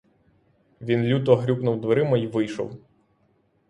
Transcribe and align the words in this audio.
Він 0.81 1.03
люто 1.03 1.35
грюкнув 1.35 1.81
дверима 1.81 2.17
й 2.17 2.27
вийшов. 2.27 2.77